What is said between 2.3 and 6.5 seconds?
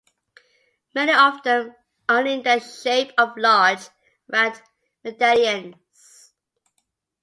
the shape of large, round medallions.